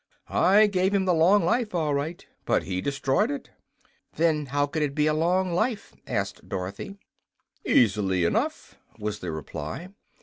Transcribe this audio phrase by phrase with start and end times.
[0.33, 3.51] "I gave him the long life, all right; but he destroyed it."
[4.15, 6.97] "Then how could it be a long life?" asked Dorothy.
[7.63, 9.89] "Easily enough," was the reply.